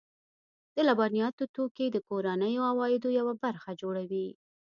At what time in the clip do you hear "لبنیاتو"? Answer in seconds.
0.87-1.43